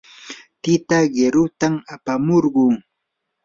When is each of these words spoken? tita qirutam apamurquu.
tita 0.61 0.97
qirutam 1.13 1.73
apamurquu. 1.93 2.65